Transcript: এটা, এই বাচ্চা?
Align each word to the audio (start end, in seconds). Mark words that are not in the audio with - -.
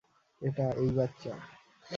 এটা, 0.41 0.65
এই 0.77 0.89
বাচ্চা? 0.97 1.33